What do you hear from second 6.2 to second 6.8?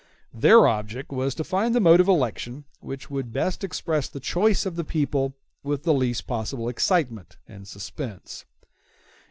possible